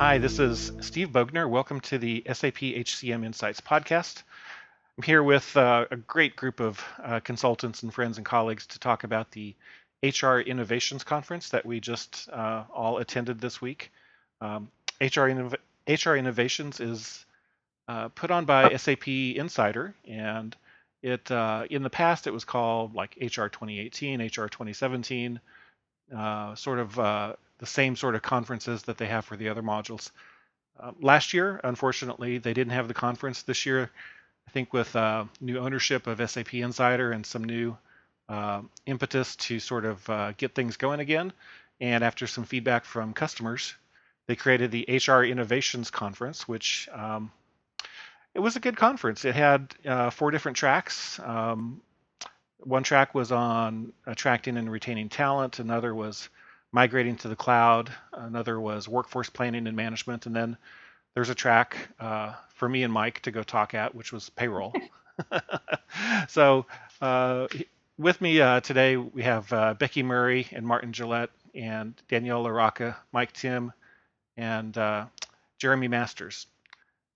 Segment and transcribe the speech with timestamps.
[0.00, 1.46] Hi, this is Steve Bogner.
[1.46, 4.22] Welcome to the SAP HCM Insights podcast.
[4.96, 8.78] I'm here with uh, a great group of uh, consultants and friends and colleagues to
[8.78, 9.54] talk about the
[10.02, 13.92] HR Innovations Conference that we just uh, all attended this week.
[14.40, 14.70] Um,
[15.02, 15.56] HR, Innov-
[15.86, 17.26] HR Innovations is
[17.86, 20.56] uh, put on by SAP Insider, and
[21.02, 25.40] it uh, in the past it was called like HR 2018, HR 2017,
[26.16, 30.10] uh, sort of the same sort of conferences that they have for the other modules.
[30.78, 33.42] Uh, last year, unfortunately, they didn't have the conference.
[33.42, 33.90] This year,
[34.48, 37.76] I think with uh, new ownership of SAP Insider and some new
[38.28, 41.32] uh, impetus to sort of uh, get things going again,
[41.80, 43.74] and after some feedback from customers,
[44.26, 47.30] they created the HR Innovations Conference, which um,
[48.34, 49.24] it was a good conference.
[49.24, 51.18] It had uh, four different tracks.
[51.18, 51.82] Um,
[52.58, 55.58] one track was on attracting and retaining talent.
[55.58, 56.28] Another was
[56.72, 57.90] migrating to the cloud.
[58.12, 60.26] Another was workforce planning and management.
[60.26, 60.56] And then
[61.14, 64.72] there's a track uh, for me and Mike to go talk at, which was payroll.
[66.28, 66.66] so
[67.00, 67.46] uh,
[67.98, 72.96] with me uh, today, we have uh, Becky Murray and Martin Gillette and Danielle LaRocca,
[73.12, 73.72] Mike Tim,
[74.36, 75.06] and uh,
[75.58, 76.46] Jeremy Masters.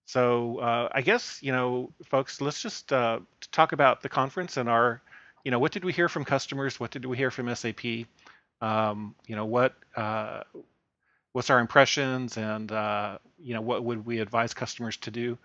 [0.07, 5.01] So uh, I guess, you know, folks, let's just talk about the conference and our,
[5.45, 6.79] you know, what did we hear from customers?
[6.79, 8.07] What did we hear from SAP?
[8.61, 10.43] Um, you know what uh,
[11.33, 15.37] what's our impressions and uh, you know what would we advise customers to do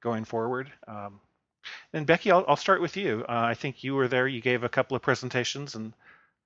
[0.00, 1.20] going forward um,
[1.92, 4.62] and becky I'll, I'll, start with you uh, i think you were there you gave
[4.62, 5.92] a couple of presentations and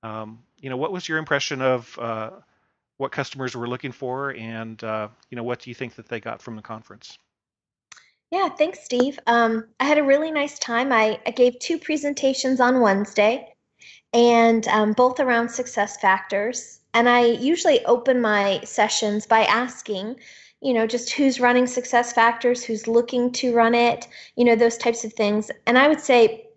[0.01, 2.31] um, you know what was your impression of uh,
[2.97, 6.19] what customers were looking for and uh, you know what do you think that they
[6.19, 7.17] got from the conference
[8.31, 9.19] yeah, thanks, Steve.
[9.27, 10.91] Um, I had a really nice time.
[10.91, 13.52] I, I gave two presentations on Wednesday
[14.13, 16.79] and um, both around SuccessFactors.
[16.93, 20.17] And I usually open my sessions by asking,
[20.61, 25.03] you know, just who's running SuccessFactors, who's looking to run it, you know, those types
[25.03, 25.49] of things.
[25.65, 26.47] And I would say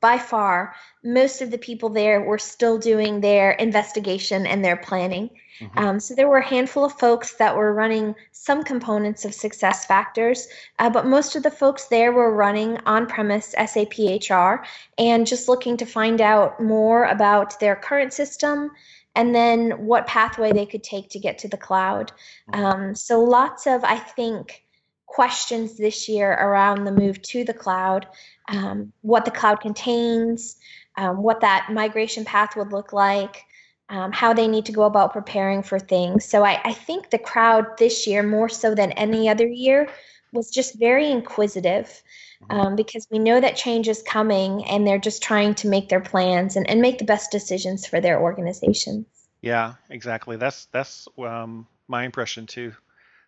[0.00, 5.30] by far, most of the people there were still doing their investigation and their planning.
[5.60, 5.78] Mm-hmm.
[5.78, 10.46] Um, so there were a handful of folks that were running some components of SuccessFactors,
[10.78, 14.64] uh, but most of the folks there were running on premise SAP HR
[14.98, 18.70] and just looking to find out more about their current system
[19.14, 22.12] and then what pathway they could take to get to the cloud.
[22.52, 22.64] Mm-hmm.
[22.64, 24.65] Um, so lots of, I think,
[25.06, 28.06] questions this year around the move to the cloud,
[28.48, 30.56] um, what the cloud contains,
[30.96, 33.44] um, what that migration path would look like
[33.88, 36.24] um, how they need to go about preparing for things.
[36.24, 39.88] So I, I think the crowd this year, more so than any other year,
[40.32, 42.02] was just very inquisitive
[42.42, 42.60] mm-hmm.
[42.60, 46.00] um, because we know that change is coming and they're just trying to make their
[46.00, 49.06] plans and, and make the best decisions for their organizations.
[49.40, 50.36] Yeah, exactly.
[50.36, 52.72] That's that's um, my impression too.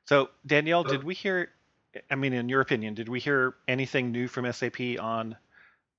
[0.07, 1.51] So Danielle, did we hear?
[2.11, 5.37] I mean, in your opinion, did we hear anything new from SAP on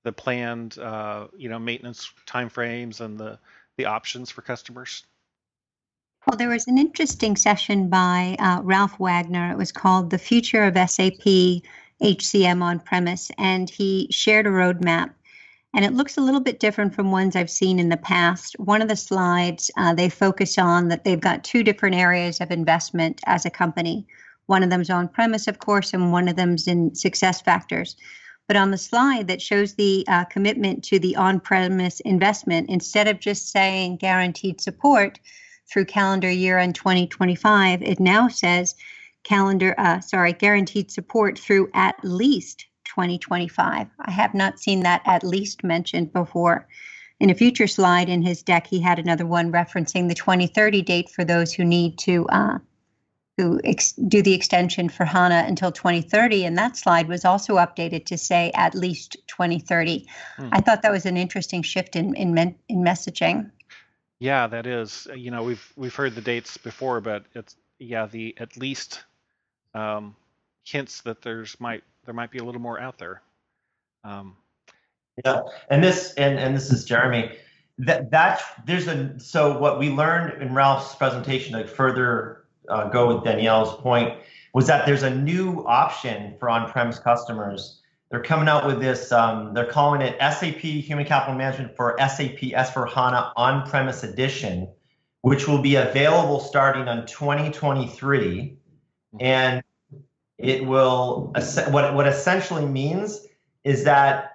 [0.02, 3.38] the planned, uh, you know, maintenance timeframes and the
[3.76, 5.04] the options for customers?
[6.26, 9.50] Well, there was an interesting session by uh, Ralph Wagner.
[9.50, 11.24] It was called The Future of SAP
[12.02, 15.10] HCM on Premise, and he shared a roadmap.
[15.72, 18.58] And it looks a little bit different from ones I've seen in the past.
[18.58, 22.50] One of the slides, uh, they focus on that they've got two different areas of
[22.50, 24.06] investment as a company.
[24.50, 27.94] One of them's on premise, of course, and one of them's in SuccessFactors.
[28.48, 33.06] But on the slide that shows the uh, commitment to the on premise investment, instead
[33.06, 35.20] of just saying guaranteed support
[35.70, 38.74] through calendar year end 2025, it now says
[39.22, 43.86] calendar, uh, sorry, guaranteed support through at least 2025.
[44.00, 46.66] I have not seen that at least mentioned before.
[47.20, 51.08] In a future slide in his deck, he had another one referencing the 2030 date
[51.08, 52.58] for those who need to uh,
[53.40, 56.44] who ex- do the extension for HANA until 2030.
[56.44, 60.06] And that slide was also updated to say at least 2030.
[60.36, 60.48] Hmm.
[60.52, 63.50] I thought that was an interesting shift in, in, men- in messaging.
[64.18, 65.08] Yeah, that is.
[65.14, 69.02] You know, we've we've heard the dates before, but it's yeah, the at least
[69.72, 70.14] um,
[70.64, 73.22] hints that there's might there might be a little more out there.
[74.04, 74.36] Um,
[75.24, 75.40] yeah,
[75.70, 77.34] and this and and this is Jeremy.
[77.78, 82.40] That that there's a so what we learned in Ralph's presentation to further
[82.70, 84.18] uh, go with Danielle's point
[84.54, 87.80] was that there's a new option for on-premise customers.
[88.10, 89.12] They're coming out with this.
[89.12, 94.68] Um, they're calling it SAP Human Capital Management for SAP S4HANA On-Premise Edition,
[95.22, 98.56] which will be available starting on 2023,
[99.20, 99.62] and
[100.38, 101.32] it will
[101.68, 103.26] what what essentially means
[103.62, 104.32] is that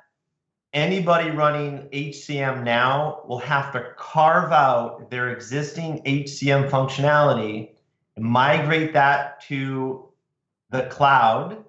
[0.73, 7.74] anybody running HCM now will have to carve out their existing HCM functionality
[8.17, 10.09] migrate that to
[10.69, 11.63] the cloud.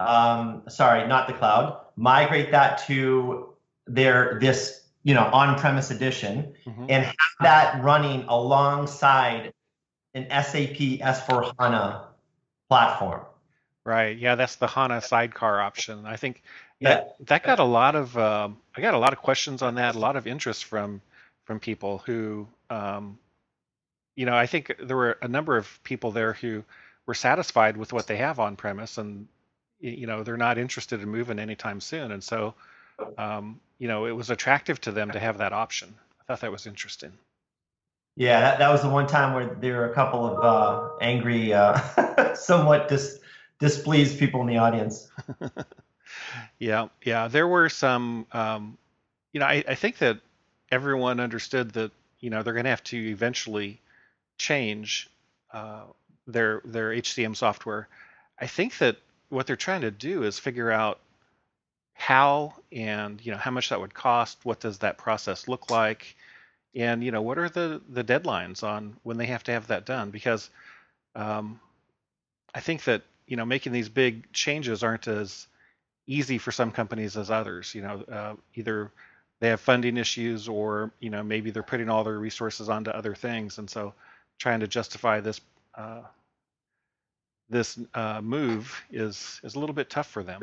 [0.00, 1.80] Um, sorry, not the cloud.
[1.96, 3.54] Migrate that to
[3.86, 6.86] their this you know on-premise edition mm-hmm.
[6.88, 9.52] and have that running alongside
[10.14, 12.08] an SAP S4 HANA
[12.68, 13.22] platform.
[13.84, 14.18] Right.
[14.18, 16.04] Yeah, that's the HANA sidecar option.
[16.04, 16.42] I think
[16.80, 17.24] that yeah.
[17.26, 19.98] that got a lot of um, I got a lot of questions on that, a
[19.98, 21.00] lot of interest from
[21.44, 23.18] from people who um,
[24.18, 26.64] you know, I think there were a number of people there who
[27.06, 29.28] were satisfied with what they have on premise and
[29.80, 32.10] you know, they're not interested in moving anytime soon.
[32.10, 32.54] And so
[33.16, 35.94] um, you know, it was attractive to them to have that option.
[36.20, 37.12] I thought that was interesting.
[38.16, 41.52] Yeah, that, that was the one time where there were a couple of uh, angry,
[41.52, 43.20] uh, somewhat dis-
[43.60, 45.08] displeased people in the audience.
[46.58, 48.26] yeah, yeah, there were some.
[48.32, 48.78] Um,
[49.32, 50.18] you know, I, I think that
[50.72, 53.80] everyone understood that you know they're going to have to eventually
[54.38, 55.10] change
[55.52, 55.82] uh,
[56.26, 57.88] their their HCM software.
[58.40, 58.96] I think that
[59.28, 61.00] what they're trying to do is figure out
[61.94, 64.38] how and you know how much that would cost.
[64.44, 66.16] What does that process look like?
[66.74, 69.86] and you know what are the the deadlines on when they have to have that
[69.86, 70.50] done because
[71.14, 71.60] um,
[72.54, 75.46] i think that you know making these big changes aren't as
[76.06, 78.90] easy for some companies as others you know uh, either
[79.40, 83.14] they have funding issues or you know maybe they're putting all their resources onto other
[83.14, 83.94] things and so
[84.38, 85.40] trying to justify this
[85.74, 86.02] uh,
[87.50, 90.40] this uh, move is is a little bit tough for them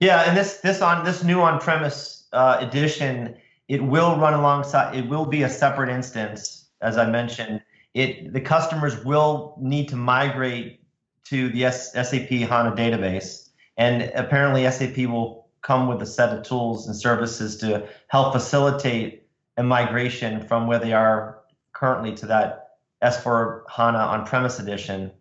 [0.00, 3.34] yeah and this this on this new on premise uh, edition
[3.68, 7.62] it will run alongside, it will be a separate instance, as I mentioned.
[7.94, 10.80] It The customers will need to migrate
[11.24, 13.48] to the S, SAP HANA database.
[13.76, 19.26] And apparently SAP will come with a set of tools and services to help facilitate
[19.56, 21.38] a migration from where they are
[21.72, 22.63] currently to that
[23.04, 25.12] S4 HANA on-premise edition.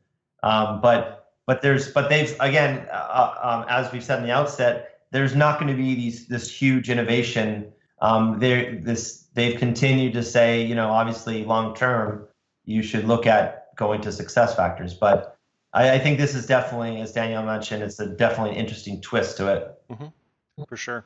[0.42, 5.02] Um, but but there's but they've again uh, um, as we've said in the outset,
[5.12, 10.24] there's not going to be these this huge innovation um, they this they've continued to
[10.24, 12.28] say, you know, obviously long term,
[12.66, 15.00] you should look at going to SuccessFactors.
[15.00, 15.38] But
[15.72, 19.38] I, I, think this is definitely, as Daniel mentioned, it's a definitely an interesting twist
[19.38, 19.82] to it.
[19.90, 20.64] Mm-hmm.
[20.68, 21.06] For sure.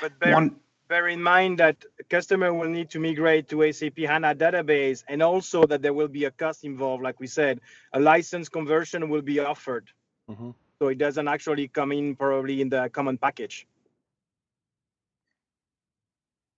[0.00, 0.54] But bear, One,
[0.88, 5.64] bear in mind that customer will need to migrate to SAP HANA database, and also
[5.66, 7.02] that there will be a cost involved.
[7.02, 7.60] Like we said,
[7.92, 9.90] a license conversion will be offered.
[10.30, 10.50] Mm-hmm.
[10.78, 13.66] So it doesn't actually come in probably in the common package.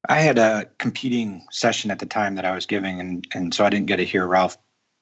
[0.08, 3.64] I had a competing session at the time that I was giving, and and so
[3.64, 4.56] I didn't get to hear Ralph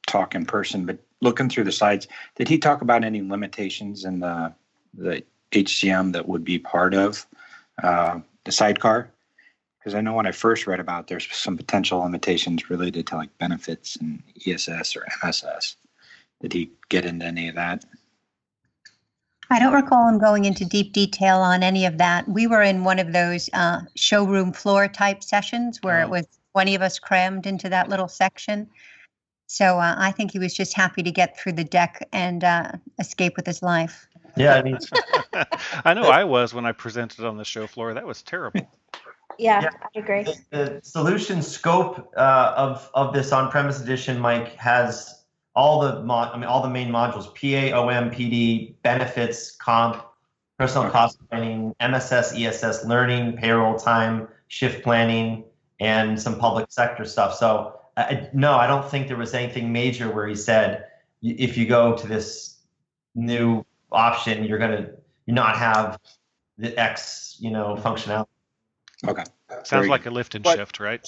[0.07, 0.87] talk in person.
[0.87, 4.55] But looking through the slides, did he talk about any limitations in the
[4.95, 5.23] the
[5.53, 7.27] HCM that would be part of
[7.83, 9.11] uh, the sidecar?
[9.85, 13.37] Because I know when I first read about, there's some potential limitations related to like
[13.37, 15.77] benefits and ESS or MSS.
[16.41, 17.85] Did he get into any of that?
[19.51, 22.27] I don't recall him going into deep detail on any of that.
[22.27, 26.05] We were in one of those uh, showroom floor type sessions where oh.
[26.05, 28.71] it was 20 of us crammed into that little section.
[29.49, 32.73] So uh, I think he was just happy to get through the deck and uh,
[32.99, 34.09] escape with his life.
[34.35, 34.79] Yeah, I mean,
[35.85, 37.93] I know I was when I presented on the show floor.
[37.93, 38.67] That was terrible.
[39.39, 39.71] Yeah, yeah.
[39.83, 40.23] I agree.
[40.25, 45.25] The, the solution scope uh, of of this on-premise edition, Mike, has
[45.55, 50.05] all the mod, I mean, all the main modules: PA, OM, PD, benefits, comp,
[50.59, 55.45] personal cost planning, MSS, ESS, learning, payroll time, shift planning,
[55.81, 57.35] and some public sector stuff.
[57.35, 60.87] So, I, no, I don't think there was anything major where he said
[61.23, 62.59] if you go to this
[63.15, 64.91] new option, you're gonna
[65.27, 65.99] not have
[66.59, 68.27] the X, you know, functionality.
[69.07, 69.25] Okay.
[69.65, 71.07] Sounds like a lift and but, shift, right?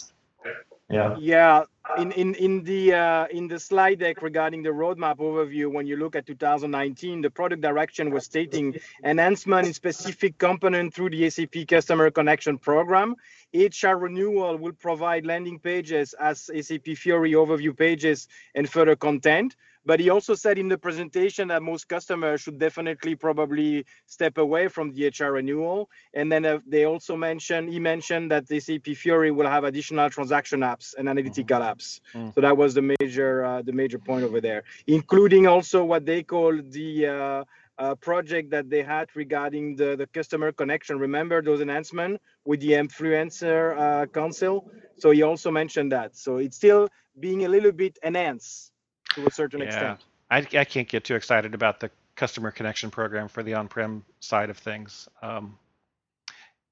[0.88, 1.16] Yeah.
[1.18, 1.64] Yeah.
[1.98, 5.96] In in in the uh, in the slide deck regarding the roadmap overview, when you
[5.96, 11.66] look at 2019, the product direction was stating enhancement in specific component through the SAP
[11.68, 13.16] Customer Connection Program.
[13.54, 19.56] HR renewal will provide landing pages as SAP Fiori overview pages and further content.
[19.86, 24.66] But he also said in the presentation that most customers should definitely probably step away
[24.66, 25.88] from the HR renewal.
[26.12, 30.10] And then uh, they also mentioned, he mentioned that the SAP Fiori will have additional
[30.10, 31.70] transaction apps and analytical mm-hmm.
[31.70, 32.00] apps.
[32.14, 32.34] Mm.
[32.34, 36.24] So that was the major, uh, the major point over there, including also what they
[36.24, 37.44] call the uh,
[37.78, 40.98] uh, project that they had regarding the, the customer connection.
[40.98, 44.68] Remember those enhancements with the influencer uh, council?
[44.98, 46.16] So he also mentioned that.
[46.16, 46.88] So it's still
[47.20, 48.72] being a little bit enhanced
[49.16, 49.66] to a certain yeah.
[49.66, 50.00] extent.
[50.30, 54.50] I, I can't get too excited about the customer connection program for the on-prem side
[54.50, 55.08] of things.
[55.22, 55.58] Um,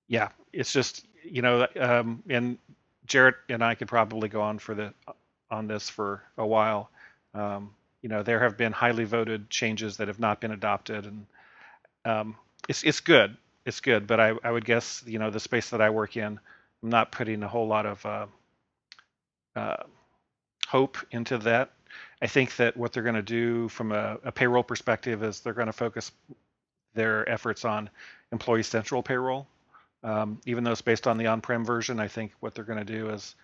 [0.09, 2.59] yeah, it's just you know, um, and
[3.07, 4.93] Jarrett and I could probably go on for the
[5.51, 6.91] on this for a while.
[7.35, 11.27] Um, you know, there have been highly voted changes that have not been adopted, and
[12.05, 12.37] um,
[12.69, 13.37] it's it's good.
[13.65, 16.39] It's good, but I, I would guess you know the space that I work in,
[16.83, 18.27] I'm not putting a whole lot of uh,
[19.57, 19.85] uh,
[20.69, 21.71] hope into that.
[22.23, 25.53] I think that what they're going to do from a, a payroll perspective is they're
[25.53, 26.13] going to focus
[26.95, 27.91] their efforts on
[28.33, 29.47] Employee Central payroll.
[30.03, 32.85] Um, even though it's based on the on-prem version, I think what they're going to
[32.85, 33.35] do is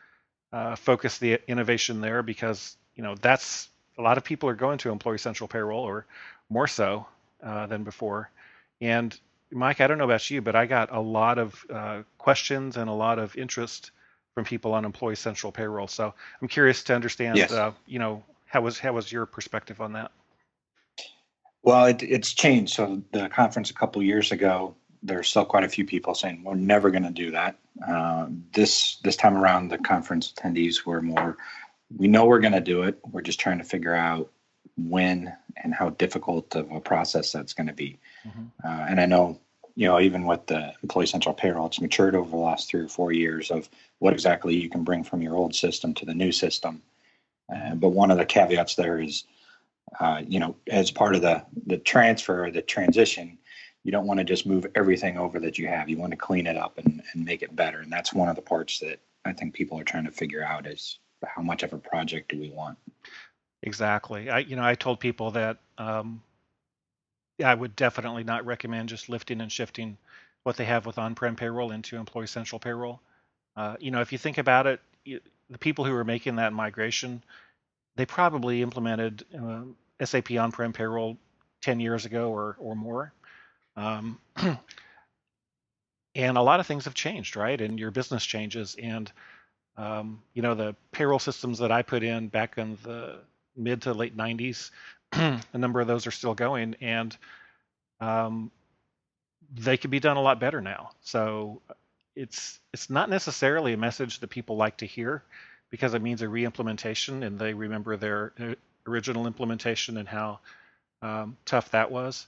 [0.53, 4.79] uh, focus the innovation there because you know that's a lot of people are going
[4.79, 6.07] to Employee Central payroll or
[6.49, 7.07] more so
[7.43, 8.31] uh, than before.
[8.81, 9.19] And
[9.51, 12.89] Mike, I don't know about you, but I got a lot of uh, questions and
[12.89, 13.91] a lot of interest
[14.35, 15.89] from people on Employee Central payroll.
[15.89, 17.51] So I'm curious to understand, Yes.
[17.51, 20.11] uh, you know, how was how was your perspective on that?
[21.63, 22.75] Well, it, it's changed.
[22.75, 26.55] So the conference a couple years ago, there's still quite a few people saying we're
[26.55, 27.59] never going to do that.
[27.87, 31.37] Uh, this this time around, the conference attendees were more.
[31.97, 32.99] We know we're going to do it.
[33.11, 34.31] We're just trying to figure out
[34.77, 37.99] when and how difficult of a process that's going to be.
[38.27, 38.51] Mhm.
[38.65, 39.39] Uh, and I know,
[39.77, 42.89] you know, even with the Employee Central Payroll, it's matured over the last three or
[42.89, 46.33] four years of what exactly you can bring from your old system to the new
[46.33, 46.83] system.
[47.55, 49.25] Uh, but one of the caveats there is
[49.99, 53.39] uh, you know, as part of the the transfer the transition,
[53.83, 55.89] you don't want to just move everything over that you have.
[55.89, 57.81] You want to clean it up and, and make it better.
[57.81, 60.67] And that's one of the parts that I think people are trying to figure out
[60.67, 62.79] is how much of a project do we want?
[63.63, 64.31] Exactly.
[64.31, 66.23] I you know I told people that um,
[67.45, 69.99] I would definitely not recommend just lifting and shifting
[70.45, 73.01] what they have with on-prem payroll into Employee Central payroll.
[73.57, 76.53] Uh, you know, if you think about it, you, the people who are making that
[76.53, 77.23] migration,
[77.97, 81.19] they probably implemented um, SAP on-prem payroll
[81.63, 83.13] 10 years ago or or more.
[83.77, 84.19] Um,
[86.15, 87.61] and a lot of things have changed, right?
[87.61, 89.11] And your business changes, and
[89.77, 93.19] um, you know the payroll systems that I put in back in the
[93.57, 94.71] mid to late 90s,
[95.13, 97.17] a number of those are still going, and
[98.01, 98.51] um,
[99.55, 100.91] they could be done a lot better now.
[101.01, 101.61] So
[102.21, 105.23] it's it's not necessarily a message that people like to hear
[105.71, 108.55] because it means a re-implementation and they remember their uh,
[108.87, 110.41] original implementation and how
[111.03, 112.27] um, tough that was.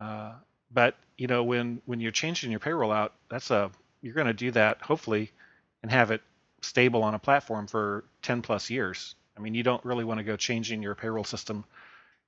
[0.00, 0.32] Uh,
[0.72, 4.32] but you know when when you're changing your payroll out, that's a you're going to
[4.32, 5.30] do that hopefully
[5.82, 6.22] and have it
[6.62, 9.14] stable on a platform for 10 plus years.
[9.36, 11.64] I mean, you don't really want to go changing your payroll system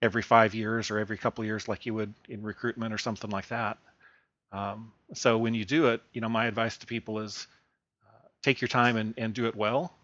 [0.02, 3.48] every five years or every couple years like you would in recruitment or something like
[3.48, 3.78] that.
[4.52, 7.46] Um, so when you do it, you know, my advice to people is
[8.06, 9.94] uh, take your time and, and do it well.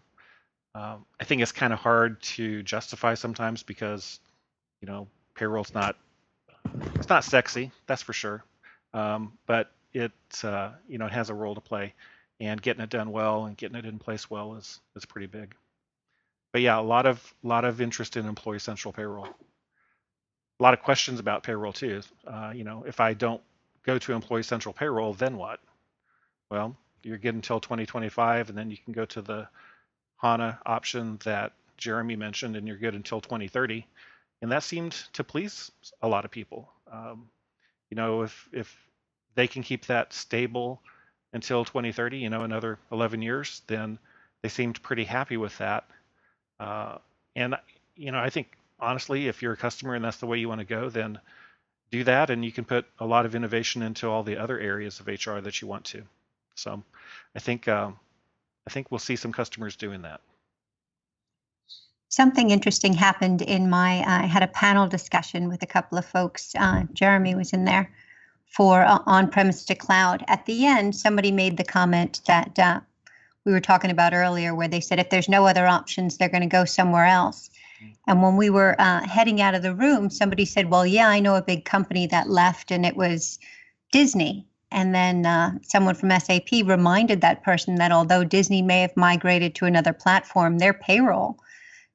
[0.75, 4.19] Um, I think it's kind of hard to justify sometimes because,
[4.81, 5.95] you know, payroll's not
[6.95, 8.43] it's not sexy, that's for sure.
[8.93, 10.11] Um, but it
[10.43, 11.93] uh, you know it has a role to play,
[12.39, 15.55] and getting it done well and getting it in place well is is pretty big.
[16.51, 19.27] But yeah, a lot of lot of interest in Employee Central payroll.
[20.59, 22.01] A lot of questions about payroll too.
[22.27, 23.41] Uh, you know, if I don't
[23.89, 25.59] go to Employee Central payroll, then what?
[26.51, 29.47] Well, you're good until 2025, and then you can go to the
[30.17, 33.87] HANA option that Jeremy mentioned, and you're good until 2030.
[34.41, 35.71] And that seemed to please
[36.03, 36.69] a lot of people.
[36.91, 37.29] Um,
[37.89, 38.77] you know, if if
[39.33, 40.81] they can keep that stable
[41.33, 43.97] until 2030, you know, another 11 years, then
[44.43, 45.85] they seemed pretty happy with that.
[46.59, 46.97] Uh,
[47.35, 47.55] and
[47.95, 50.59] you know, I think honestly, if you're a customer and that's the way you want
[50.59, 51.19] to go, then
[51.91, 54.99] do that, and you can put a lot of innovation into all the other areas
[54.99, 56.03] of HR that you want to.
[56.55, 56.83] So,
[57.35, 57.97] I think um,
[58.67, 60.21] I think we'll see some customers doing that.
[62.09, 66.53] Something interesting happened in my, I had a panel discussion with a couple of folks.
[66.57, 67.91] Uh, Jeremy was in there
[68.45, 70.23] for uh, on premise to cloud.
[70.27, 72.79] At the end, somebody made the comment that uh,
[73.45, 76.41] we were talking about earlier, where they said if there's no other options, they're going
[76.41, 77.49] to go somewhere else.
[78.07, 81.19] And when we were uh, heading out of the room, somebody said, Well, yeah, I
[81.19, 83.39] know a big company that left, and it was
[83.91, 84.45] Disney.
[84.71, 89.55] And then uh, someone from SAP reminded that person that although Disney may have migrated
[89.55, 91.39] to another platform, their payroll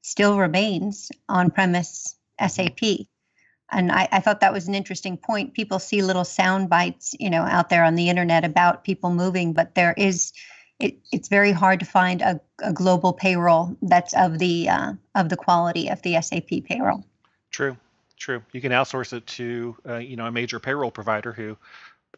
[0.03, 3.07] still remains on premise SAP.
[3.71, 5.55] And I, I thought that was an interesting point.
[5.55, 9.53] People see little sound bites, you know, out there on the internet about people moving,
[9.53, 10.33] but there is,
[10.81, 15.29] it, it's very hard to find a, a global payroll that's of the uh, of
[15.29, 17.05] the quality of the SAP payroll.
[17.51, 17.77] True,
[18.17, 18.43] true.
[18.53, 21.57] You can outsource it to uh, you know a major payroll provider who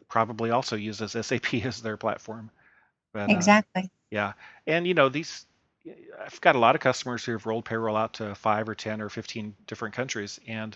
[0.09, 2.49] probably also uses SAP as their platform.
[3.13, 3.89] But, uh, Exactly.
[4.11, 4.33] yeah,
[4.65, 5.45] and you know these.
[6.19, 9.01] I've got a lot of customers who have rolled payroll out to five or ten
[9.01, 10.75] or fifteen different countries, and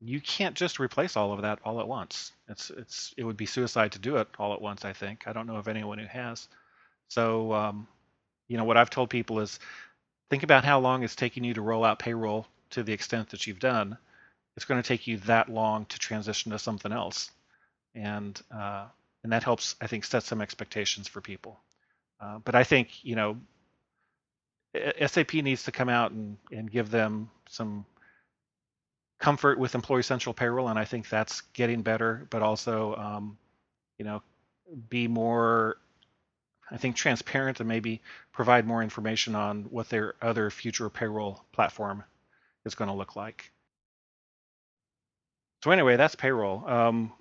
[0.00, 2.32] you can't just replace all of that all at once.
[2.48, 4.84] It's it's it would be suicide to do it all at once.
[4.84, 5.28] I think.
[5.28, 6.48] I don't know of anyone who has.
[7.08, 7.88] So, um,
[8.48, 9.58] you know, what I've told people is
[10.30, 13.46] think about how long it's taking you to roll out payroll to the extent that
[13.46, 13.96] you've done,
[14.56, 17.30] it's going to take you that long to transition to something else,
[17.94, 18.86] and uh,
[19.22, 21.60] and that helps I think set some expectations for people.
[22.20, 23.36] Uh, but I think you know
[25.06, 27.84] SAP needs to come out and, and give them some
[29.18, 32.26] comfort with Employee Central Payroll, and I think that's getting better.
[32.30, 33.38] But also, um,
[33.98, 34.22] you know,
[34.88, 35.78] be more,
[36.70, 42.04] I think, transparent and maybe provide more information on what their other future payroll platform
[42.64, 43.50] is going to look like.
[45.62, 46.68] So anyway, that's payroll.
[46.68, 47.12] Um,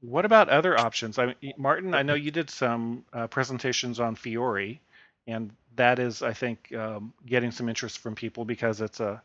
[0.00, 1.18] what about other options?
[1.18, 4.80] I mean, Martin, I know you did some uh, presentations on Fiori,
[5.26, 9.22] and that is, I think, um, getting some interest from people because it's a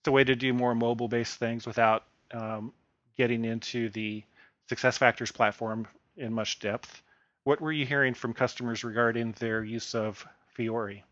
[0.00, 2.72] it's a way to do more mobile-based things without um,
[3.16, 4.22] getting into the
[4.70, 7.02] SuccessFactors platform in much depth.
[7.44, 11.04] What were you hearing from customers regarding their use of Fiori?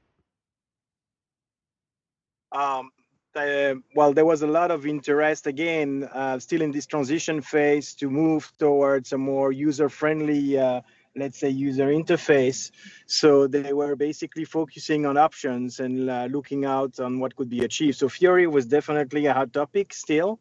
[2.50, 2.90] Um,
[3.34, 7.94] uh, well, there was a lot of interest again, uh, still in this transition phase
[7.94, 10.80] to move towards a more user-friendly uh,
[11.16, 12.70] let's say user interface.
[13.06, 17.64] So they were basically focusing on options and uh, looking out on what could be
[17.64, 17.98] achieved.
[17.98, 20.40] So fiori was definitely a hot topic still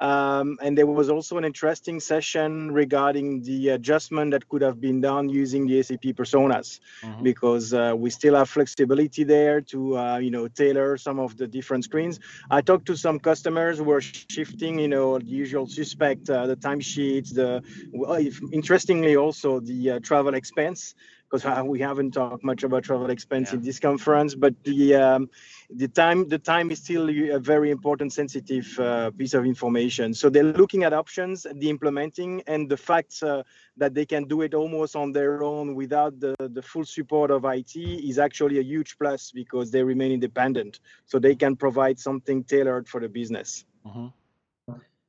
[0.00, 5.00] um, and there was also an interesting session regarding the adjustment that could have been
[5.00, 7.22] done using the SAP personas, mm-hmm.
[7.22, 11.46] because uh, we still have flexibility there to, uh, you know, tailor some of the
[11.46, 12.20] different screens.
[12.50, 16.56] I talked to some customers who were shifting, you know, the usual suspect, uh, the
[16.56, 18.18] timesheets, the, well,
[18.52, 20.94] interestingly also the uh, travel expense
[21.32, 23.56] because we haven't talked much about travel expense yeah.
[23.56, 25.30] in this conference, but the um,
[25.70, 30.12] the time the time is still a very important sensitive uh, piece of information.
[30.12, 33.42] So they're looking at options, the implementing, and the fact uh,
[33.78, 37.44] that they can do it almost on their own without the, the full support of
[37.46, 40.80] IT is actually a huge plus because they remain independent.
[41.06, 43.64] So they can provide something tailored for the business.
[43.86, 44.08] Mm-hmm.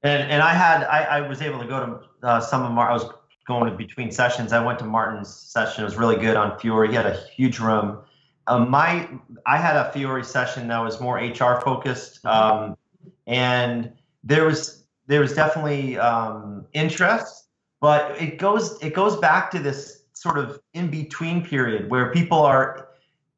[0.04, 2.88] And, and I had I, I was able to go to uh, some of my
[2.88, 3.10] I was
[3.46, 4.54] going to between sessions.
[4.54, 5.84] I went to Martin's session.
[5.84, 6.90] It was really good on Fiori.
[6.90, 8.00] He had a huge room.
[8.48, 9.10] Um, my
[9.46, 12.78] I had a Fiori session that was more HR focused, um,
[13.26, 13.92] and
[14.24, 17.48] there was there was definitely um, interest,
[17.80, 22.40] but it goes it goes back to this sort of in between period where people
[22.40, 22.90] are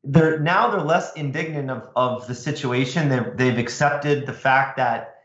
[0.03, 3.09] they're now they're less indignant of, of the situation.
[3.09, 5.15] They've they've accepted the fact that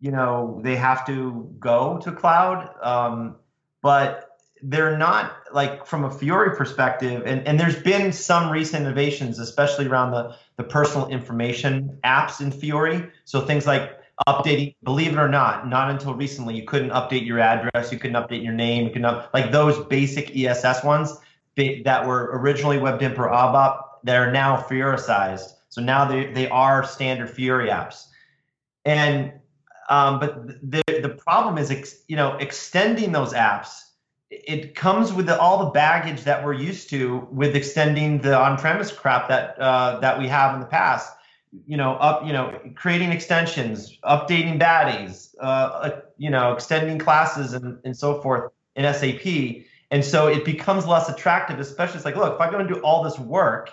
[0.00, 2.68] you know they have to go to cloud.
[2.82, 3.36] Um,
[3.84, 9.38] but they're not like from a Fiori perspective, and, and there's been some recent innovations,
[9.38, 13.10] especially around the, the personal information apps in Fiori.
[13.26, 17.40] So things like updating, believe it or not, not until recently, you couldn't update your
[17.40, 21.14] address, you couldn't update your name, you couldn't up, like those basic ESS ones
[21.56, 25.52] that were originally Web Dynpro or ABAP, they're now Fioricized.
[25.68, 28.06] So now they, they are standard Fiori apps.
[28.86, 29.34] And
[29.90, 33.80] um, but the the problem is, ex, you know, extending those apps.
[34.30, 38.90] It comes with the, all the baggage that we're used to with extending the on-premise
[38.92, 41.12] crap that uh, that we have in the past.
[41.66, 47.52] You know, up, you know, creating extensions, updating BAdIs, uh, uh, you know, extending classes
[47.52, 49.64] and, and so forth in SAP.
[49.92, 52.80] And so it becomes less attractive, especially it's like, look, if I'm going to do
[52.80, 53.70] all this work,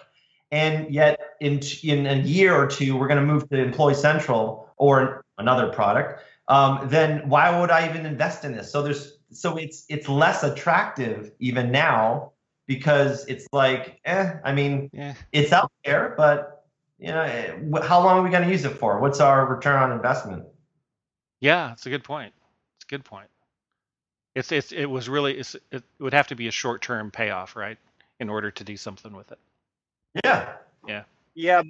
[0.51, 4.69] and yet in in a year or two we're going to move to Employee Central
[4.77, 8.69] or another product, um, then why would I even invest in this?
[8.69, 12.33] So there's so it's it's less attractive even now
[12.67, 15.13] because it's like, eh, I mean, yeah.
[15.31, 16.65] it's out there, but
[16.99, 18.99] you know, eh, how long are we going to use it for?
[18.99, 20.43] What's our return on investment?
[21.39, 22.33] Yeah, it's a good point.
[22.75, 23.29] It's a good point.
[24.35, 27.55] It's it's it was really it's, it would have to be a short term payoff,
[27.55, 27.77] right,
[28.19, 29.39] in order to do something with it.
[30.25, 30.53] Yeah.
[30.85, 31.03] Yeah.
[31.33, 31.61] Yeah,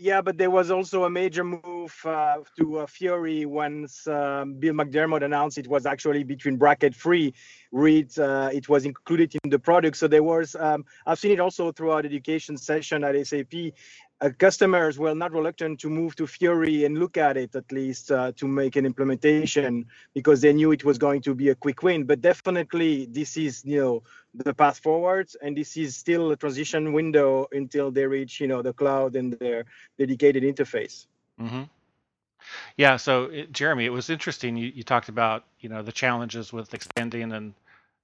[0.00, 4.74] yeah, but there was also a major move uh, to uh, Fiori once um, Bill
[4.74, 7.34] McDermott announced it was actually between bracket free.
[7.72, 9.96] Read uh, it was included in the product.
[9.96, 10.54] So there was.
[10.54, 13.72] Um, I've seen it also throughout education session at SAP
[14.38, 18.32] customers were not reluctant to move to Fiori and look at it at least uh,
[18.32, 22.04] to make an implementation because they knew it was going to be a quick win.
[22.04, 24.02] But definitely, this is you know
[24.44, 28.62] the path forward, and this is still a transition window until they reach you know
[28.62, 29.64] the cloud and their
[29.98, 31.06] dedicated interface.
[31.40, 31.64] Mm-hmm.
[32.76, 32.96] Yeah.
[32.96, 34.56] So it, Jeremy, it was interesting.
[34.56, 37.54] You, you talked about you know the challenges with extending and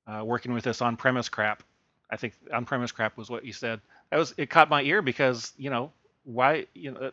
[0.07, 1.63] uh, working with this on-premise crap.
[2.11, 3.81] I think on-premise crap was what you said.
[4.11, 5.93] That was it caught my ear because you know
[6.25, 7.13] why you know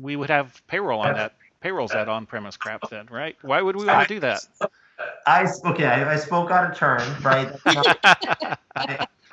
[0.00, 3.36] we would have payroll on that payroll's that on-premise crap then, right?
[3.42, 4.44] Why would we want to do that?
[5.26, 7.50] I okay, I, I spoke out of turn, right?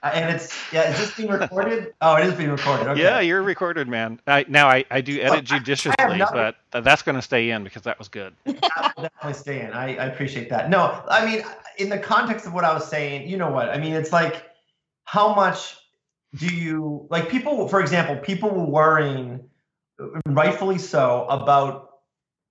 [0.04, 0.91] I, and it's yeah.
[0.91, 1.93] Is this being recorded?
[2.01, 2.88] Oh, it is being recorded.
[2.88, 3.01] Okay.
[3.01, 4.19] Yeah, you're recorded, man.
[4.25, 5.95] I, now I, I do edit judiciously,
[6.34, 8.34] but that's going to stay in because that was good.
[8.45, 9.71] definitely stay in.
[9.71, 10.71] I, I appreciate that.
[10.71, 11.43] No, I mean,
[11.77, 13.69] in the context of what I was saying, you know what?
[13.69, 14.49] I mean, it's like,
[15.04, 15.77] how much
[16.36, 17.30] do you like?
[17.30, 19.41] People, for example, people were worrying,
[20.25, 21.90] rightfully so, about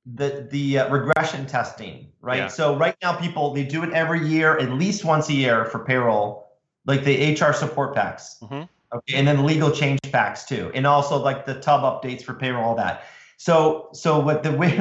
[0.07, 2.39] the the uh, regression testing, right?
[2.39, 2.47] Yeah.
[2.49, 5.81] So right now, people they do it every year, at least once a year for
[5.81, 6.49] payroll,
[6.87, 8.63] like the HR support packs, mm-hmm.
[8.97, 12.65] okay, and then legal change packs too, and also like the TUB updates for payroll,
[12.65, 13.05] all that.
[13.37, 14.77] So so what the way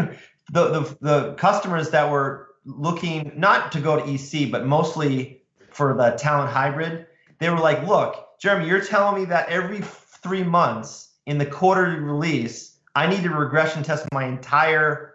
[0.51, 5.95] the the, the customers that were looking not to go to EC, but mostly for
[5.95, 7.07] the talent hybrid,
[7.39, 11.99] they were like, look, Jeremy, you're telling me that every three months in the quarterly
[11.99, 15.08] release, I need to regression test my entire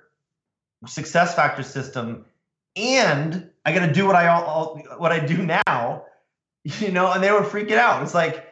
[0.87, 2.25] success factor system
[2.77, 6.05] and I got to do what I all, what I do now,
[6.64, 8.03] you know, and they were freaking out.
[8.03, 8.47] It's like,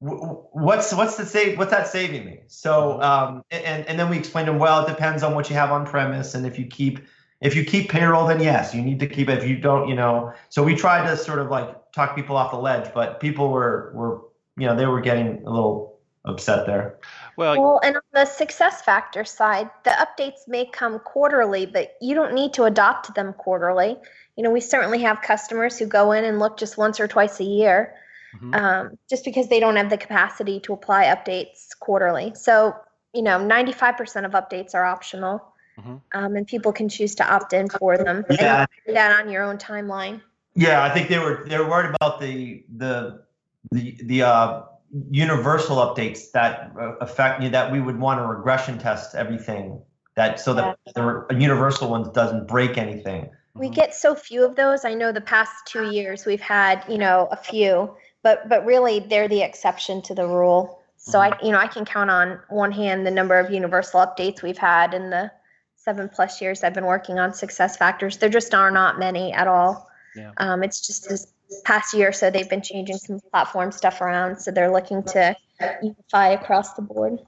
[0.00, 1.58] what's what's the save?
[1.58, 2.40] What's that saving me?
[2.48, 4.60] So, um, and and then we explained to them.
[4.60, 7.00] Well, it depends on what you have on premise, and if you keep
[7.40, 9.38] if you keep payroll, then yes, you need to keep it.
[9.38, 10.32] If you don't, you know.
[10.48, 13.92] So we tried to sort of like talk people off the ledge, but people were
[13.94, 14.22] were
[14.56, 15.91] you know they were getting a little
[16.24, 16.98] upset there.
[17.36, 22.14] Well, well, and on the success factor side, the updates may come quarterly, but you
[22.14, 23.96] don't need to adopt them quarterly.
[24.36, 27.40] You know, we certainly have customers who go in and look just once or twice
[27.40, 27.94] a year,
[28.34, 28.54] mm-hmm.
[28.54, 32.32] um, just because they don't have the capacity to apply updates quarterly.
[32.34, 32.74] So,
[33.12, 35.42] you know, 95% of updates are optional,
[35.78, 35.96] mm-hmm.
[36.12, 38.24] um, and people can choose to opt in for them.
[38.30, 40.20] Yeah, and that on your own timeline.
[40.54, 43.22] Yeah, I think they were they were worried about the the
[43.70, 44.62] the the uh,
[45.10, 49.80] universal updates that uh, affect you that we would want to regression test everything
[50.14, 53.30] that so that the universal ones doesn't break anything.
[53.54, 54.84] We get so few of those.
[54.84, 59.00] I know the past two years we've had you know a few but but really
[59.00, 60.80] they're the exception to the rule.
[60.96, 61.32] So mm-hmm.
[61.32, 64.58] i you know i can count on one hand the number of universal updates we've
[64.58, 65.30] had in the
[65.76, 68.18] seven plus years i've been working on SuccessFactors.
[68.18, 69.88] There just are not many at all.
[70.14, 70.32] Yeah.
[70.36, 71.32] um, it's just as
[71.64, 74.38] past year or so, they've been changing some platform stuff around.
[74.38, 75.36] So they're looking to
[75.82, 77.18] unify across the board.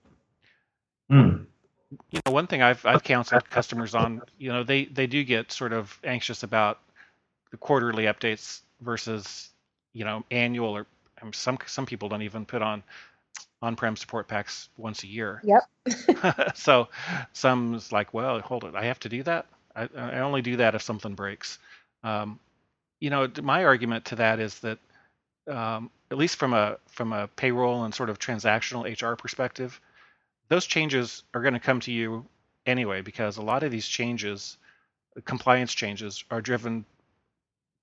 [1.11, 1.47] Mm.
[2.11, 5.53] You know, one thing I've I've counseled customers on, you know, they they do get
[5.53, 6.81] sort of anxious about
[7.51, 9.51] the quarterly updates versus,
[9.93, 10.87] you know, annual or
[11.23, 12.83] um, some some people don't even put on
[13.63, 15.41] on-prem support packs once a year.
[15.45, 16.55] Yep.
[16.55, 16.89] so
[17.33, 19.47] some's like, well, hold it, I have to do that.
[19.75, 21.59] I, I only do that if something breaks.
[22.03, 22.39] Um,
[23.05, 24.79] you know, my argument to that is that
[25.47, 29.79] um, at least from a from a payroll and sort of transactional HR perspective,
[30.49, 32.25] those changes are going to come to you
[32.65, 34.57] anyway because a lot of these changes,
[35.27, 36.87] compliance changes, are driven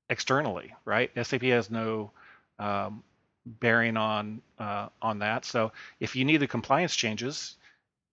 [0.09, 1.11] externally, right?
[1.21, 2.09] SAP has no
[2.57, 3.03] um,
[3.45, 5.45] bearing on uh, on that.
[5.45, 7.57] So if you need the compliance changes,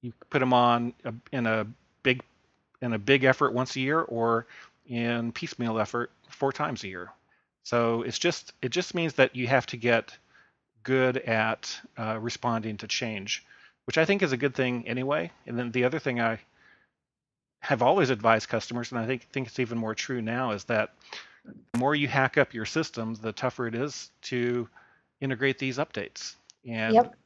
[0.03, 0.93] you put them on
[1.33, 1.67] in a
[2.03, 2.23] big
[2.83, 4.47] in a big effort once a year, or
[4.87, 7.11] in piecemeal effort four times a year.
[7.65, 10.17] So it's just it just means that you have to get
[10.83, 13.45] good at uh, responding to change,
[13.87, 15.31] which I think is a good thing anyway.
[15.47, 16.39] And then the other thing I
[17.61, 20.95] have always advised customers, and I think think it's even more true now, is that
[21.45, 24.69] the more you hack up your systems, the tougher it is to
[25.21, 26.35] integrate these updates.
[26.67, 27.17] And yep.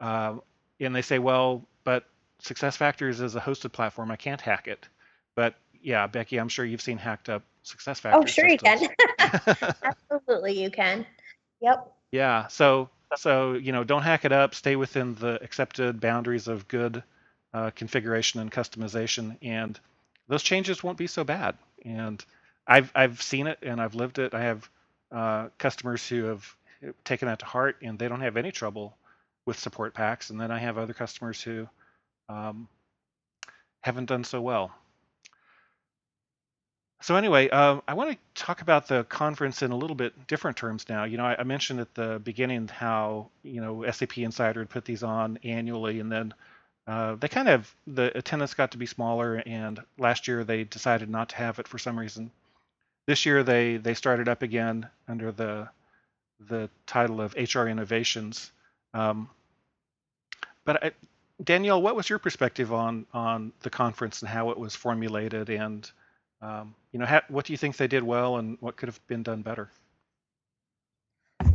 [0.00, 0.36] uh,
[0.80, 2.04] and they say, well, but
[2.42, 4.10] SuccessFactors is a hosted platform.
[4.10, 4.88] I can't hack it.
[5.34, 8.14] But yeah, Becky, I'm sure you've seen hacked up SuccessFactors.
[8.14, 8.82] Oh, sure systems.
[8.82, 9.74] you can.
[10.10, 11.06] Absolutely, you can.
[11.60, 11.92] Yep.
[12.10, 12.46] Yeah.
[12.48, 14.54] So so you know, don't hack it up.
[14.54, 17.02] Stay within the accepted boundaries of good
[17.54, 19.78] uh, configuration and customization, and
[20.28, 21.56] those changes won't be so bad.
[21.84, 22.24] And
[22.66, 24.34] I've I've seen it and I've lived it.
[24.34, 24.70] I have
[25.10, 26.56] uh, customers who have
[27.04, 28.96] taken that to heart, and they don't have any trouble
[29.46, 30.30] with support packs.
[30.30, 31.68] And then I have other customers who
[32.28, 32.68] um,
[33.80, 34.72] haven't done so well.
[37.02, 40.56] So anyway, uh, I want to talk about the conference in a little bit different
[40.56, 41.02] terms now.
[41.02, 44.84] You know, I, I, mentioned at the beginning how you know SAP Insider had put
[44.84, 46.32] these on annually, and then
[46.86, 51.10] uh, they kind of the attendance got to be smaller, and last year they decided
[51.10, 52.30] not to have it for some reason.
[53.06, 55.68] This year they they started up again under the
[56.38, 58.52] the title of HR Innovations.
[58.94, 59.28] Um,
[60.64, 60.92] but I,
[61.42, 65.90] Danielle, what was your perspective on on the conference and how it was formulated and
[66.42, 69.04] um, you know, ha- what do you think they did well, and what could have
[69.06, 69.70] been done better?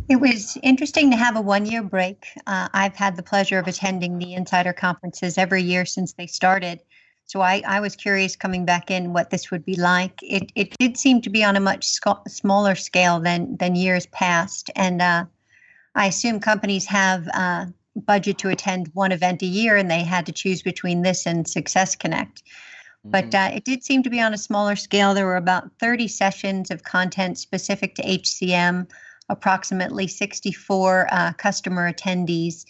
[0.10, 2.26] It was interesting to have a one year break.
[2.47, 6.80] Uh, I've had the pleasure of attending the insider conferences every year since they started.
[7.26, 10.17] So I, I was curious coming back in what this would be like.
[10.23, 14.06] It, it did seem to be on a much sc- smaller scale than, than years
[14.08, 14.71] past.
[14.78, 15.26] And uh,
[15.93, 17.65] I assume companies have uh,
[17.97, 21.45] budget to attend one event a year, and they had to choose between this and
[21.45, 22.43] Success Connect.
[23.12, 25.13] But uh, it did seem to be on a smaller scale.
[25.13, 28.88] There were about 30 sessions of content specific to HCM,
[29.30, 32.65] approximately 64 uh, customer attendees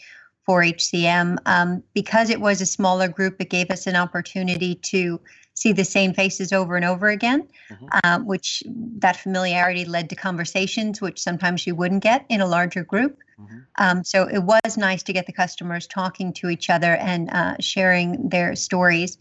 [0.45, 1.37] for HCM.
[1.45, 5.19] Um, because it was a smaller group, it gave us an opportunity to
[5.53, 7.89] see the same faces over and over again, Mhm.
[8.03, 8.63] uh, which
[8.99, 13.17] that familiarity led to conversations, which sometimes you wouldn't get in a larger group.
[13.39, 13.65] Mhm.
[13.79, 17.55] Um, so it was nice to get the customers talking to each other and uh,
[17.59, 19.17] sharing their stories.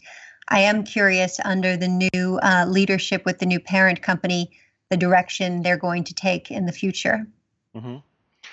[0.49, 4.51] I am curious under the new uh, leadership with the new parent company,
[4.89, 7.27] the direction they're going to take in the future.
[7.73, 7.97] hmm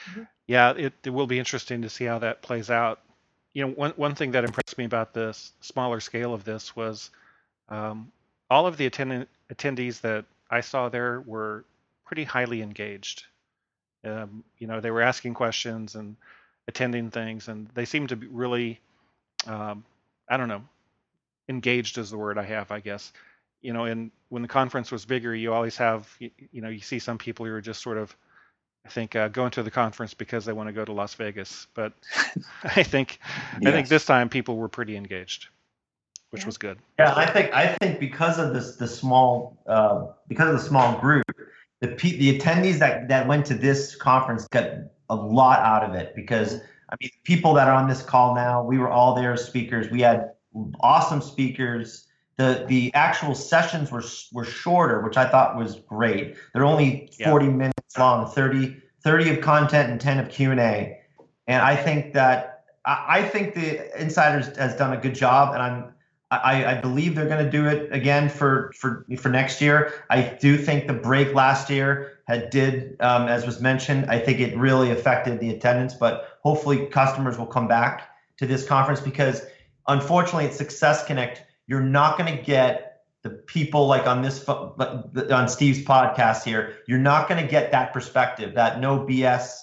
[0.08, 0.28] Mhm.
[0.46, 3.00] Yeah, it, it will be interesting to see how that plays out.
[3.54, 7.10] You know, one one thing that impressed me about this smaller scale of this was
[7.68, 8.12] um,
[8.50, 11.64] all of the attendant, attendees that I saw there were
[12.04, 13.24] pretty highly engaged.
[14.04, 16.16] Um, you know, they were asking questions and
[16.68, 18.80] attending things, and they seemed to be really,
[19.46, 19.84] um,
[20.28, 20.62] I don't know,
[21.48, 23.12] engaged is the word I have, I guess.
[23.60, 26.80] You know, and when the conference was bigger, you always have, you, you know, you
[26.80, 28.14] see some people who are just sort of
[28.86, 31.66] I think uh, going to the conference because they want to go to Las Vegas.
[31.74, 31.92] But
[32.64, 33.18] I think
[33.64, 35.48] I think this time people were pretty engaged,
[36.30, 36.46] which Yeah.
[36.46, 36.78] was good.
[36.98, 40.98] Yeah, I think I think because of this the small uh, because of the small
[40.98, 41.24] group,
[41.80, 44.70] the pe- the attendees that that went to this conference got
[45.08, 48.62] a lot out of it because I mean people that are on this call now,
[48.62, 49.90] we were all there as speakers.
[49.90, 50.33] We had
[50.80, 52.06] awesome speakers.
[52.36, 56.36] The the actual sessions were were shorter, which I thought was great.
[56.52, 57.30] They're only Yeah.
[57.30, 60.98] 40 minutes long, 30 30 of content and 10 of Q&A.
[61.46, 65.62] And I think that I, I think the insiders has done a good job and
[65.62, 65.94] I'm
[66.30, 69.92] I, I believe they're going to do it again for, for for next year.
[70.10, 74.06] I do think the break last year had did, um, as was mentioned.
[74.10, 78.66] I think it really affected the attendance, but hopefully customers will come back to this
[78.66, 79.42] conference because
[79.88, 85.48] unfortunately at Success Connect, you're not going to get the people like on this on
[85.48, 86.76] Steve's podcast here.
[86.86, 89.56] You're not going to get that perspective, that no BS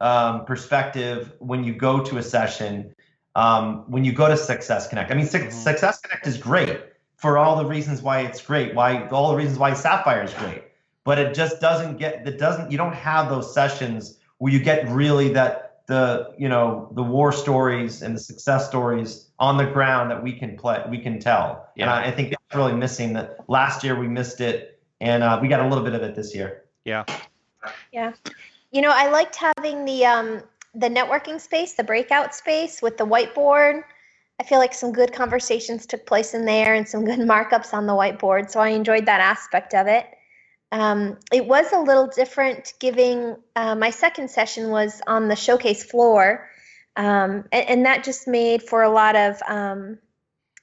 [0.00, 2.94] um, perspective when you go to a session
[3.34, 5.10] um, when you go to Success Connect.
[5.10, 5.52] I mean, Mhm.
[5.52, 6.80] Success Connect is great
[7.16, 10.64] for all the reasons why it's great, why all the reasons why Sapphire is great,
[11.04, 14.88] but it just doesn't get that doesn't you don't have those sessions where you get
[14.88, 20.10] really that the you know the war stories and the success stories on the ground
[20.10, 21.68] that we can play we can tell.
[21.76, 23.12] And I, I think that's really missing.
[23.14, 26.14] That last year we missed it, and uh, we got a little bit of it
[26.14, 26.64] this year.
[26.84, 27.04] Yeah
[27.92, 28.12] yeah.
[28.70, 30.42] You know, I liked having the um
[30.74, 33.82] the networking space, the breakout space with the whiteboard.
[34.40, 37.86] I feel like some good conversations took place in there and some good markups on
[37.86, 38.50] the whiteboard.
[38.50, 40.06] So I enjoyed that aspect of it.
[40.70, 45.84] Um, it was a little different giving uh, my second session was on the showcase
[45.84, 46.50] floor.
[46.96, 49.98] Um, and, and that just made for a lot of um,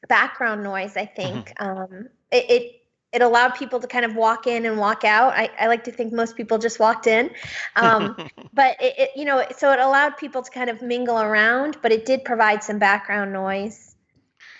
[0.08, 1.54] background noise, I think.
[1.60, 2.82] Um, it, it
[3.16, 5.34] it allowed people to kind of walk in and walk out.
[5.34, 7.32] I, I like to think most people just walked in.
[7.78, 8.18] Um,
[8.54, 11.94] but it, it, you know, so it allowed people to kind of mingle around, but
[11.94, 13.96] it did provide some background noise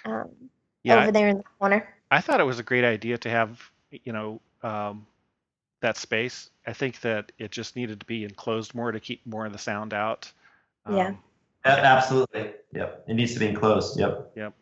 [0.06, 0.30] um,
[0.84, 1.86] yeah, over there in the corner.
[2.10, 3.60] I thought it was a great idea to have,
[3.92, 5.06] you know, um,
[5.86, 6.50] that space.
[6.66, 9.60] I think that it just needed to be enclosed more to keep more of the
[9.60, 10.32] sound out.
[10.90, 11.10] Yeah.
[11.10, 11.20] Um,
[11.64, 12.54] A- Absolutely.
[12.74, 13.06] Yep.
[13.08, 14.00] It needs to be enclosed.
[14.00, 14.32] Yep.
[14.36, 14.54] Yep.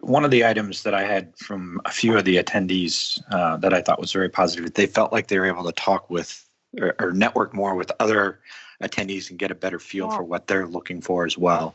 [0.00, 3.72] One of the items that I had from a few of the attendees uh, that
[3.72, 6.44] I thought was very positive, they felt like they were able to talk with
[6.80, 8.40] or, or network more with other
[8.82, 10.16] attendees and get a better feel Yeah.
[10.16, 11.74] for what they're looking for as well.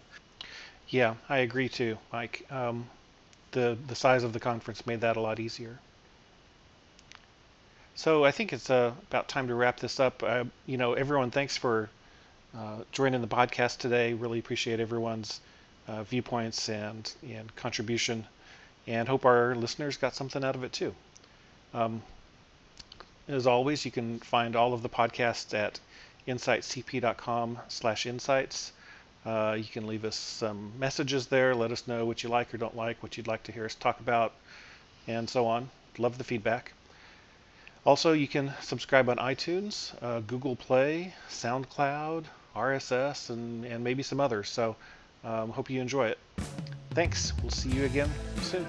[0.90, 2.46] Yeah, I agree too, Mike.
[2.52, 2.88] Um,
[3.52, 5.80] the the size of the conference made that a lot easier.
[8.00, 10.24] So I think it's uh, about time to wrap this up.
[10.24, 11.90] Uh, you know, everyone, thanks for
[12.58, 14.14] uh, joining the podcast today.
[14.14, 15.42] Really appreciate everyone's
[15.86, 18.26] uh, viewpoints and and contribution,
[18.88, 20.96] and hope our listeners got something out of it too.
[21.74, 22.02] Um,
[23.28, 25.82] as always, you can find all of the podcasts at
[26.26, 28.72] insightcp.com/insights.
[29.26, 31.54] Uh, you can leave us some messages there.
[31.54, 33.76] Let us know what you like or don't like, what you'd like to hear us
[33.76, 34.32] talk about,
[35.06, 35.70] and so on.
[35.98, 36.72] Love the feedback.
[37.90, 42.26] Also, you can subscribe on iTunes, uh, Google Play, SoundCloud,
[42.56, 44.48] RSS, and, and maybe some others.
[44.48, 44.76] So,
[45.24, 46.20] um, hope you enjoy it.
[46.92, 47.34] Thanks.
[47.42, 48.12] We'll see you again
[48.44, 48.68] soon.